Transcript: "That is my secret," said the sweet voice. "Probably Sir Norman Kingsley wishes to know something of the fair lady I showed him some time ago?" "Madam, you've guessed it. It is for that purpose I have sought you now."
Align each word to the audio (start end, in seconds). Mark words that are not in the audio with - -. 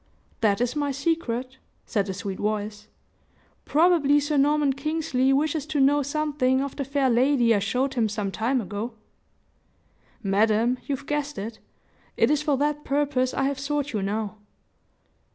"That 0.39 0.61
is 0.61 0.75
my 0.75 0.89
secret," 0.91 1.57
said 1.85 2.07
the 2.07 2.15
sweet 2.15 2.39
voice. 2.39 2.87
"Probably 3.65 4.19
Sir 4.19 4.35
Norman 4.35 4.73
Kingsley 4.73 5.31
wishes 5.31 5.67
to 5.67 5.79
know 5.79 6.01
something 6.01 6.59
of 6.59 6.75
the 6.75 6.83
fair 6.83 7.07
lady 7.07 7.53
I 7.53 7.59
showed 7.59 7.93
him 7.93 8.09
some 8.09 8.31
time 8.31 8.59
ago?" 8.61 8.93
"Madam, 10.23 10.79
you've 10.87 11.05
guessed 11.05 11.37
it. 11.37 11.59
It 12.17 12.31
is 12.31 12.41
for 12.41 12.57
that 12.57 12.83
purpose 12.83 13.35
I 13.35 13.43
have 13.43 13.59
sought 13.59 13.93
you 13.93 14.01
now." 14.01 14.37